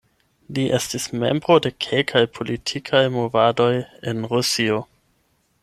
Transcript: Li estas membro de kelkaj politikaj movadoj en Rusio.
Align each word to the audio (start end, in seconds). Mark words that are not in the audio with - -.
Li 0.57 0.61
estas 0.77 1.03
membro 1.23 1.57
de 1.65 1.71
kelkaj 1.85 2.23
politikaj 2.39 3.03
movadoj 3.19 3.71
en 4.13 4.25
Rusio. 4.33 4.81